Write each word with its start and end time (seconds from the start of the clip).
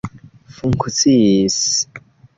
funkciis 0.55 1.59